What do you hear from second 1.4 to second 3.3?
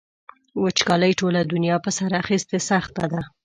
دنیا په سر اخیستې سخته ده.